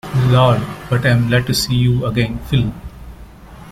Lord, 0.31 0.59
but 0.89 1.05
I'm 1.05 1.27
glad 1.27 1.45
to 1.45 1.53
see 1.53 1.75
you 1.75 2.07
again, 2.07 2.39
Phil. 2.45 2.73